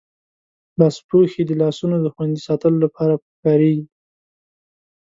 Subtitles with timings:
[0.79, 3.85] لاسپوښي د لاسونو دخوندي ساتلو لپاره پکاریږی.